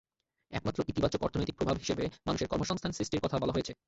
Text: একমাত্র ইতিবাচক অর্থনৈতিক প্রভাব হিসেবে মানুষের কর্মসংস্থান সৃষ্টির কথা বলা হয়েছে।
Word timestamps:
একমাত্র 0.53 0.79
ইতিবাচক 0.87 1.21
অর্থনৈতিক 1.23 1.55
প্রভাব 1.57 1.75
হিসেবে 1.77 2.03
মানুষের 2.25 2.47
কর্মসংস্থান 2.47 2.91
সৃষ্টির 2.91 3.23
কথা 3.23 3.37
বলা 3.37 3.53
হয়েছে। 3.53 3.73